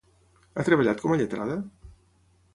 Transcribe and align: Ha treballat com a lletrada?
Ha 0.55 0.63
treballat 0.69 1.03
com 1.03 1.15
a 1.15 1.19
lletrada? 1.21 1.61